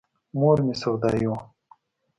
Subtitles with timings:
[0.39, 1.37] مور مې سودايي وه.